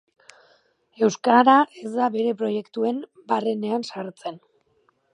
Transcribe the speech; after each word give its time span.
Euskara 1.07 1.55
ez 1.83 1.93
da 1.97 2.09
bere 2.17 2.33
proiektuen 2.41 3.01
barrenean 3.35 3.89
sartzen. 3.93 4.45